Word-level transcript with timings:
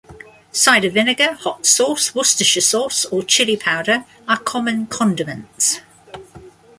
Cider 0.51 0.89
vinegar, 0.89 1.33
hot 1.43 1.63
sauce, 1.63 2.15
Worcestershire 2.15 2.61
sauce, 2.63 3.05
or 3.11 3.21
chili 3.21 3.55
powder 3.55 4.03
are 4.27 4.39
common 4.39 4.87
condiments. 4.87 5.81